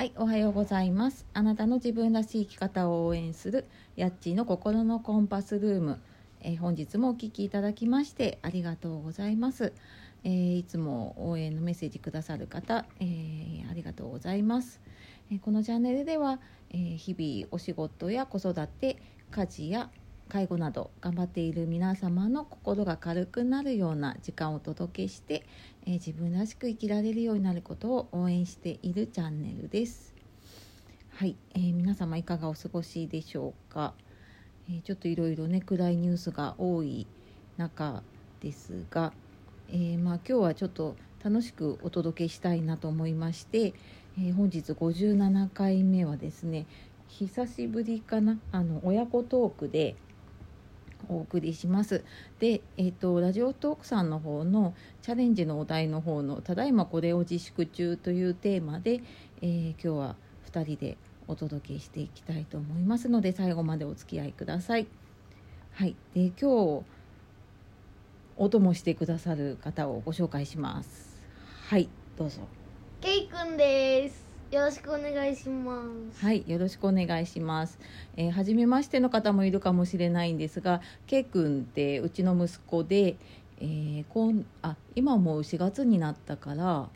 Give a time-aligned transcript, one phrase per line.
[0.00, 1.26] はい、おはようございます。
[1.34, 3.66] あなたの自分らしい生き方を応援する
[3.96, 6.00] ヤッチーの心のコンパスルーム。
[6.40, 9.74] えー本日もお聞きいただきましてありがとうございます。
[10.24, 14.80] えーいつも応援のメッセージくださる方、えーありがとうございます。
[15.30, 16.40] えーこのチャンネルでは、
[16.70, 18.96] えー日々お仕事や子育て、
[19.30, 19.90] 家事や
[20.30, 25.44] 介護など頑張っている皆様の心が軽くなるような時間をお届けして、
[25.84, 30.14] えー自分らしく生きられるようになることを応援しているチャンネルです。
[31.10, 33.92] はい、えー皆様いかがお過ごしでしょうか。
[34.68, 37.08] えーちょっといろいろね暗いニュースが多い
[37.56, 38.02] 中
[38.40, 39.12] ですが、
[39.68, 43.74] えーまあ今日はちょっと楽しくお届けしたいなと思いまして、
[44.16, 46.66] えー本日57回目はですね
[47.08, 49.96] 久しぶりかなあの親子トークで
[51.10, 52.04] お送りします。
[52.38, 59.00] で、えっ、とラジオトークさんの方のチャレンジのお題の方のただいまこれを自粛中というテーマで、
[59.42, 60.16] えー今日は
[60.52, 60.96] 2人で
[61.28, 64.86] お届けしていきたいと思いますので最後までお付き合いください。
[65.72, 66.84] はい、で今日
[68.36, 71.20] お供してくださる方をご紹介します。
[71.68, 72.40] はい、どうぞ。
[73.00, 74.29] ケイくんです。
[74.50, 76.24] よろしくお願いします。
[76.24, 77.78] はい、よろしくお願いします。
[78.16, 83.16] えー、初めましての方もいるかもしれないんですが、ケイ君ってうちの息子で、
[83.60, 86.88] えー、こんあ今もう4月になったから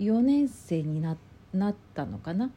[0.00, 1.18] 4年生にな
[1.52, 2.50] なったのかな？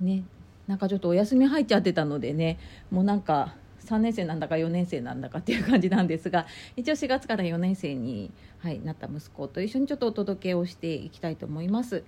[0.00, 0.24] ね、
[0.66, 2.58] なんかちょっとお休み入っちゃってたのでね、
[2.90, 3.54] もうなんか。
[3.84, 8.30] 3年生なんだか4年生なんだかっていう感じなんですが一応4月から4年生に、
[8.60, 12.02] はい、なった息子と一緒にちょっとお届けをしていきたいと思います。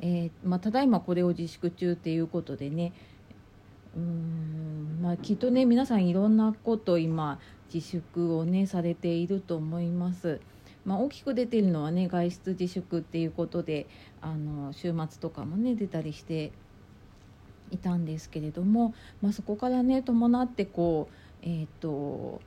[0.00, 2.92] えーまあ、ただいまこれを自粛中っていうことでね
[3.96, 7.38] うん、まあ、きっとね皆さんいろんなこと今
[7.72, 10.40] 自粛をねされていると思います。
[10.84, 13.86] まあ、大きく出ているのはね外出自粛っていうことで
[14.20, 16.52] あの週末とかもね出たりして
[17.72, 22.40] いたんですけれども、まあ、そこからね伴ってこうえっ、と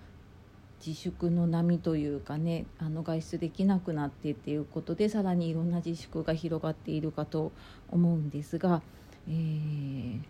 [0.85, 7.51] 自粛の波というかねあの外出できなくなってっていうことでさらにいろんな自粛が広がっているかと
[7.91, 8.81] 思うんですが、
[9.27, 10.21] えー、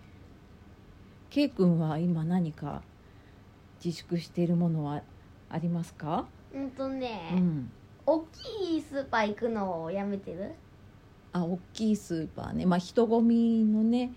[1.29, 2.81] K 君は今何か
[3.83, 5.03] 自粛しているものは
[5.49, 7.71] ありますか、うんとね、うん、
[8.05, 10.53] 大きいスーパー行くのをやめてる？
[11.31, 14.11] あ大きいスーパーね、まあ、人混みのね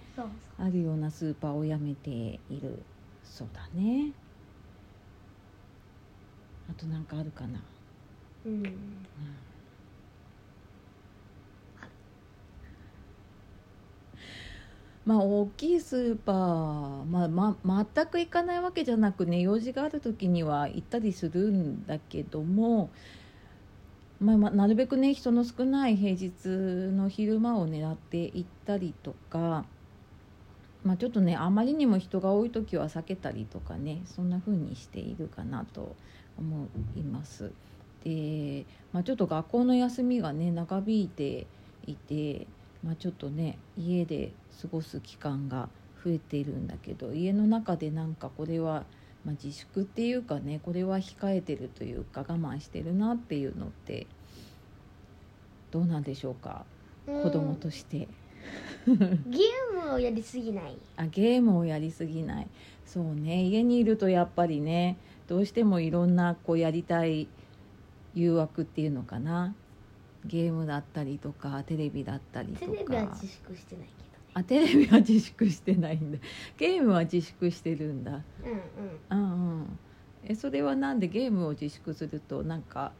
[0.59, 2.83] あるようなスーパーをやめている。
[3.23, 4.13] そうだね
[6.71, 7.61] あとなんかあるかな、
[8.43, 8.53] そう。
[8.53, 9.07] うん。
[15.05, 22.93] まあ大きいスーパー、まあま全く行かないわけじゃなくね用事がある時には行ったりするんだけども、
[24.21, 26.47] まあ、まあなるべくね人の少ない平日
[26.93, 29.65] の昼間を狙って行ったりとか、
[30.85, 35.95] まあ、ちょっとねあまりにも人が多い時は避けたりとかねそんな風にしているかなと
[36.39, 36.67] 思
[36.97, 37.51] います。
[38.05, 41.47] で、まあ、ちょっと学校の休みがね長引いて
[41.87, 42.47] いて。
[42.85, 45.69] まあ、ちょっとね家で過ごす期間が
[46.05, 48.83] 増えているんだけど家の中でなんかこれは、
[49.25, 54.09] まあ、自粛っていうかねこれは控えてるというか我慢してるなっていうのって
[55.71, 56.65] どうなんでしょうか？
[57.07, 58.07] 子供としてうん
[58.87, 60.77] ゲームをやりすぎない。
[60.97, 62.47] あゲームをやりすぎない。
[62.85, 63.45] そうね。
[63.45, 64.99] 家にいるとやっぱりね
[65.29, 67.29] どうしてもいろんなこうやりたい
[68.15, 69.55] 誘惑っていうのかな。
[70.25, 72.67] ゲームだったりとかテレビだったりとか。
[72.67, 73.89] テレビは自粛してない
[74.35, 76.19] あテレビは自粛してないんだ。
[76.57, 78.25] ゲームは自粛してるんだ。
[78.43, 78.51] けど。
[78.51, 79.33] うんうん。
[79.33, 79.79] うんうん。
[80.25, 82.93] えそれはなんでゲームを自粛するとなんか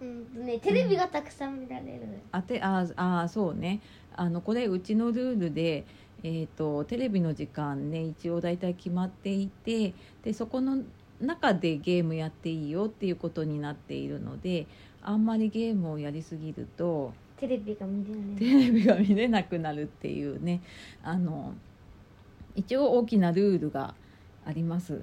[0.00, 2.02] うんとね、テレビがたくさん見られる。
[2.32, 3.80] あてああそうね
[4.14, 5.84] あのこれうちのルールで、
[6.22, 10.78] えー、とテレビの時間ね一応大体決まっていてでそこの
[11.20, 14.66] 中でゲームやっていいよっていうことになっているので
[15.02, 18.36] あんまりゲームをやりすぎるとテレビが見れない。
[18.36, 20.62] テレビが見れなくなるっていうね
[21.02, 21.54] あの
[22.54, 23.94] 一応大きなルールが
[24.44, 25.02] あります。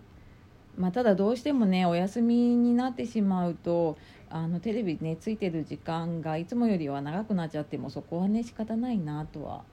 [0.77, 3.97] まあ、ただどうしてもねお休みになってしまうと
[4.29, 9.63] あのテレビねついてる時間がいつもよりは長くなっちゃってもそこはね仕方ないなとは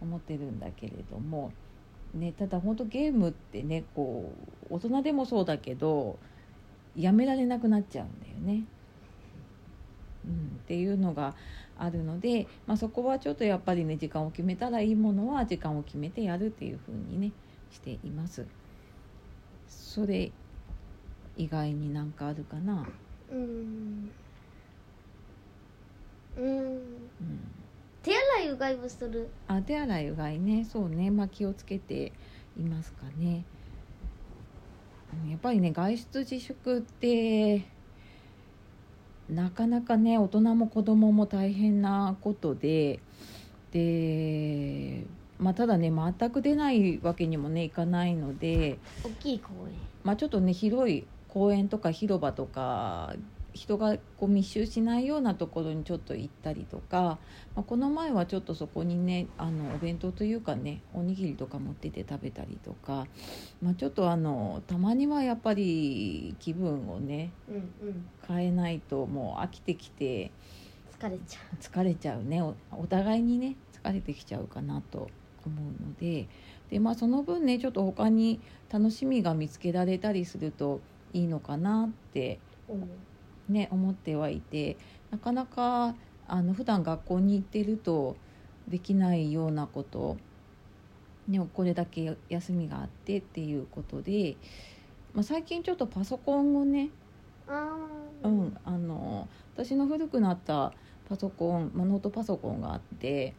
[0.00, 1.52] 思ってるんだけれども、
[2.14, 4.32] ね、ただ本当ゲームってねこ
[4.68, 6.18] う大人でもそうだけど
[6.96, 8.64] やめられなくなっちゃうんだよね。
[10.26, 11.34] うん、っていうのが
[11.78, 17.32] あるので、まあ、そこはちょっとやっぱりね時間を決めたらいいものは時間を決めてやるっていう風にね
[17.70, 18.44] しています。
[19.70, 20.32] それ
[21.36, 22.86] 以外になんかあるかな、
[23.28, 24.10] うん。
[26.36, 27.10] うん。
[27.20, 27.40] うん、
[28.02, 29.30] 手洗い、うがいもする。
[29.46, 32.12] あ手洗いうがいねそうねまあ気をつけて
[32.56, 33.46] いますかね
[35.12, 37.64] うんやっぱりね外出自粛って
[39.28, 43.00] なかなかね大人も子供も大変なことで
[43.72, 45.06] で
[45.40, 49.74] まあただね全く出ないわけにもねいかないので大きい公園。
[50.04, 53.14] まあちょっとね広い公園とか広場とか
[53.52, 57.18] 人がこう密集しないようなところにちょっと行ったりとか、
[57.56, 63.06] まあ、この前はちょっとそこにねあのお弁当というかねおにぎりとか持ってって食べたりとか、
[63.60, 67.58] まあ、ちょっとあのたまにはやっぱり気分をねうんう
[67.90, 68.08] ん。
[68.28, 70.30] 変えないともう飽きてきて
[71.00, 75.08] 疲れちゃ疲れちゃうねおお互いにね疲れてきちゃうかなと
[75.46, 76.28] 思うので
[76.70, 78.40] で、まあ、その分ねちょっと他に
[78.72, 80.80] 楽しみが見つけられたりすると
[81.12, 82.38] いいのかなって
[82.68, 82.74] う。
[82.74, 82.88] うん。
[83.50, 84.76] ね思ってはいて
[85.10, 85.94] なかなか
[86.26, 88.16] あの普段学校に行ってると
[88.68, 90.16] できないようなこと、
[91.26, 94.36] ね、これだけ休みがあってっていうことで、
[95.12, 96.90] まあ、最近ちょっとパソコンをね。
[98.22, 100.72] うん、あの私の古くなった
[101.08, 103.34] パソコン、まあ、ノートパソコンがあって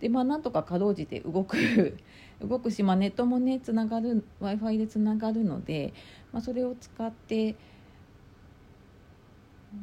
[0.00, 1.96] で、まあ、なんとかかろうじて動く
[2.40, 5.92] 動くし、まあ、ネットもねつながる w i f i でつながるので、
[6.32, 7.54] まあ、それを使って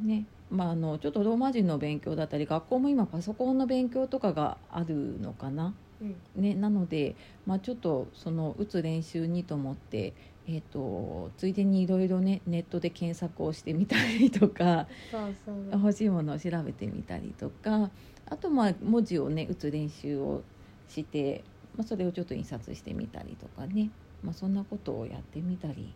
[0.02, 6.16] ねまあ、あのちょっとローマ人の勉強だったり学校も今パソコンの勉強とかがあるのかな、うん。
[6.36, 7.16] ね、なので、
[7.46, 10.14] まあ、ちょっとその打つ練習にと思って、
[10.46, 15.68] えー、とついでにいろいろねネットで検索をしてみたりとかそうそう。
[15.72, 17.90] 欲しいものを調べてみたりとか
[18.30, 20.42] あとまあ文字をね打つ練習を
[20.86, 21.44] して、
[21.76, 23.90] まあ、それをちょっと印刷してみたりとかね、
[24.22, 25.94] まあ、そんなことをやってみたり、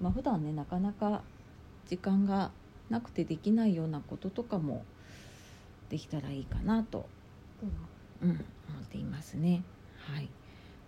[0.00, 1.22] まあ普段ねなかなか
[1.86, 2.52] 時間が
[2.90, 4.84] なくてできないようなこととかも
[5.88, 7.08] できたらいいかなと
[7.62, 7.66] う
[8.26, 8.28] ん。
[8.28, 9.64] うん、思っていますね。
[10.06, 10.28] はい。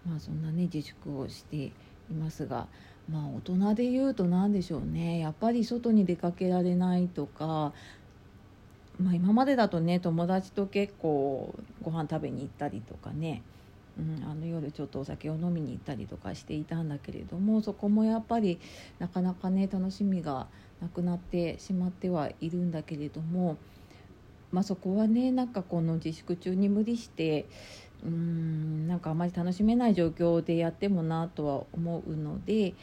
[0.04, 1.56] まあそんなね自粛をして
[2.08, 2.68] いますが、
[3.08, 5.18] まあ大人で言うと何でしょうね。
[5.18, 7.74] やっぱり外に出かけられないとか、
[9.02, 13.42] まあ今までだとね友達と結構ご飯食べに行ったりとかね。
[13.98, 18.60] うん、あの夜ちょっとお酒を飲みに行ったりとかしていたんだけれどもそこもやっぱり
[18.98, 20.48] なかなかね楽しみが
[20.82, 23.56] なくなってしまってはいるんだけれども、
[24.52, 27.46] まあ、そこはねなんかこの自粛中に無理して
[28.04, 32.74] うーんなんかあまり楽しめない状況でやってもなとは思うので、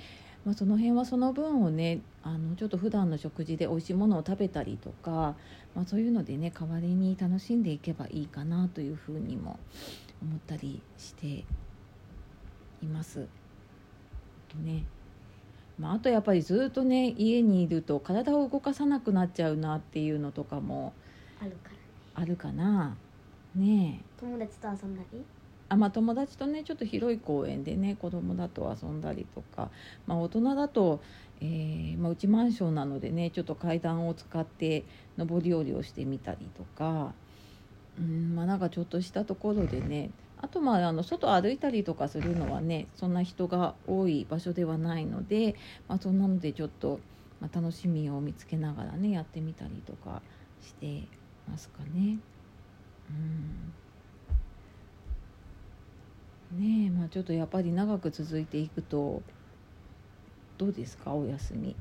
[0.45, 5.36] まあ、その辺はその分をねあのちょっと普段の食事で美味しいものを食べたりとか、
[5.74, 9.57] まあ、そういうのでね代わりに楽しんでいけばいいかなというふうにも
[10.22, 11.45] 思ったりして
[12.81, 13.28] います。
[14.62, 14.84] ね
[15.80, 20.94] まあ、あとやっぱりずっとね家にいると体を動かさなくなっちゃうなっていうのとかも
[21.42, 21.80] あるからね。
[22.16, 22.96] あるかな
[23.56, 25.24] ねえ友達と遊んだり？
[25.74, 29.72] あまあ、友達とねちょっと広い公園でね子供だと遊んだりとか、
[30.06, 31.02] まあ、大人だと、
[31.42, 34.88] えーまあ、うちマンションなのでねちょっと階段を使って
[35.18, 37.16] 上り下りをしてみたりとか、
[37.98, 45.56] うんまあ、なんかちょっとしたところでねあとまああの外歩いたりとかするのはねそんな人が多い場所ではないので、
[45.88, 47.00] まあ、そんなのでちょっと、
[47.40, 50.22] まあ、楽しみを見つけながらねやってみたりとか
[50.60, 51.10] して
[51.48, 52.20] ますかね。
[53.10, 53.74] うん
[56.51, 59.22] ねえまあちょっとやっぱり長く続いていくと
[60.58, 61.13] どうですか？
[61.13, 61.75] お休み。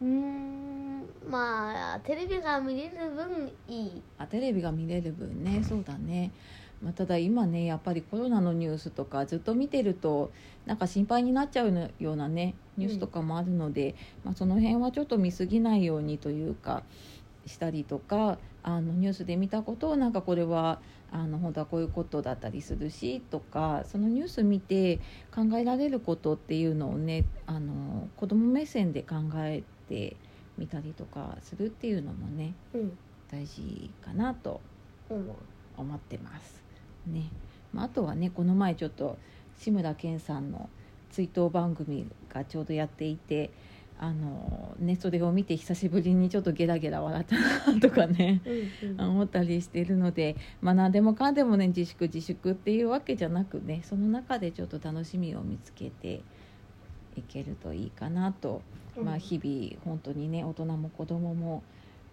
[0.00, 1.02] うーん。
[1.30, 4.02] まあ、テレビが見れる分いい。
[4.16, 5.62] あテレビが見れる分ね。
[5.62, 6.30] そうだね、
[6.80, 10.32] まあ、ただ今ねやっぱりコロナのニュースとかずっと見てると
[10.64, 13.94] なんか心配になっちゃうのようなねニュースとかもあるので、
[14.24, 16.82] まあ、その辺はちょっと見過ぎないようにというか
[17.46, 20.80] したりとかあのニュースで見たことをなんかこれは
[21.12, 24.98] あの本当はこういうことだったりするしとかそのニュース見て
[25.34, 30.16] 考えられることっていうのをねあの子供目線で考えて
[30.58, 32.98] みたりとかするっていうのもねうん。
[33.30, 34.60] 大事かなと
[35.08, 36.62] 思ってます。
[37.06, 37.30] ね
[37.72, 39.18] まあ、あとはねこの前ちょっと
[39.58, 40.68] 志村けんさんの
[41.10, 43.50] 追悼番組がちょうどやっていて
[43.98, 48.42] あの、ね、それを見て久しぶりにちょっとゲラゲラ笑ったなとかね
[48.82, 49.00] うんうん。
[49.10, 56.20] 思ったりしているので、まあ、何でもかんでもね自粛自粛っていうわけじゃなくねその中でちょっと楽しみを見つけて
[57.16, 58.60] いけるといいかなと、
[59.02, 61.62] まあ、日々本当にね大人も子供も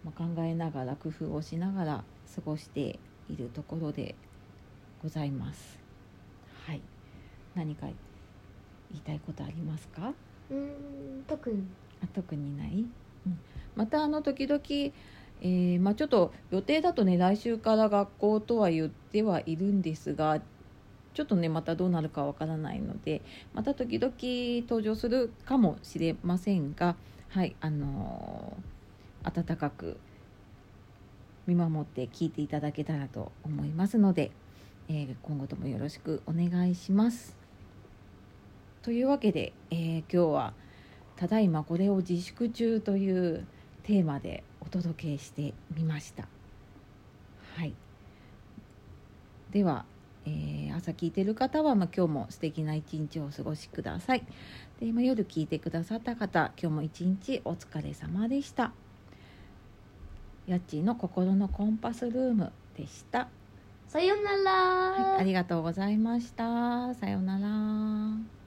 [0.04, 2.04] まあ考えながら工夫をしながら
[2.36, 4.16] 過ごしているところで
[5.02, 5.80] ございます。
[6.66, 6.82] はい、
[7.56, 7.96] 何か言
[8.98, 10.14] いたいことありますか？
[11.28, 11.64] 特に。
[12.14, 12.86] 特にない、
[13.26, 13.40] うん、
[13.76, 14.62] またあの時々、
[15.42, 20.42] えーまあ、ちょっと予定だとね来週から学校とは言ってはいるんですが
[21.14, 23.22] ちょっとねまたどうなるかわからないので
[23.54, 24.14] また時々
[24.68, 26.96] 登場するかもしれませんが
[27.30, 28.74] はいあのー
[29.26, 29.96] 温かく
[31.48, 34.32] 見守って聞いていただけたらと思いますので、
[34.90, 37.38] えー今後ともよろしくお願いします。
[38.82, 40.54] というわけで、え今日は
[41.24, 43.48] 「ただいまこれを自粛中」という
[43.84, 46.28] テーマでお届けしてみました。
[47.56, 47.74] はい、
[49.52, 49.86] では、
[50.26, 54.24] えー朝聞いてる方は、まあ、今日も素敵な一日をお過ごしください。
[54.82, 58.74] で今夜聞いてくださった方今日も一日お疲れ様でした。
[60.46, 63.30] やっちーの心のコンパスルームでした。
[63.88, 64.52] さよなら、
[65.14, 66.94] はい、ありがとうございました。
[66.96, 68.43] さようなら。